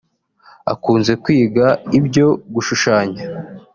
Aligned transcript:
Akunze 0.73 1.11
kwiga 1.23 1.65
ibyo 1.99 2.27
gushushanya 2.53 3.21